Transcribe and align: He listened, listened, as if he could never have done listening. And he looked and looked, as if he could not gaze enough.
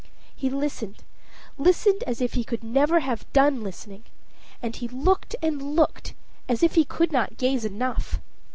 He 0.35 0.49
listened, 0.49 1.03
listened, 1.59 2.01
as 2.07 2.21
if 2.21 2.33
he 2.33 2.43
could 2.43 2.63
never 2.63 3.01
have 3.01 3.31
done 3.33 3.61
listening. 3.61 4.03
And 4.59 4.75
he 4.75 4.87
looked 4.87 5.35
and 5.43 5.61
looked, 5.75 6.15
as 6.49 6.63
if 6.63 6.73
he 6.73 6.85
could 6.85 7.11
not 7.11 7.37
gaze 7.37 7.65
enough. 7.65 8.19